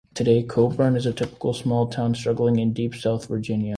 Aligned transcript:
Today 0.15 0.41
Coeburn 0.41 0.95
is 0.95 1.05
a 1.05 1.13
typical 1.13 1.53
small 1.53 1.85
town 1.85 2.15
struggling 2.15 2.57
in 2.57 2.73
deep 2.73 2.95
southwest 2.95 3.29
Virginia. 3.29 3.69